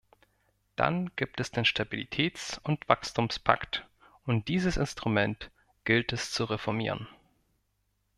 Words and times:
Dann 0.77 1.15
gibt 1.15 1.39
es 1.39 1.51
den 1.51 1.63
Stabilitätsund 1.63 2.89
Wachstumspakt, 2.89 3.85
und 4.25 4.47
dieses 4.47 4.75
Instrument 4.75 5.51
gilt 5.83 6.11
es 6.11 6.31
zu 6.31 6.45
reformieren. 6.45 7.07